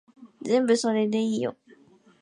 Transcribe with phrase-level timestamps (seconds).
[0.41, 1.55] 全部それでいいよ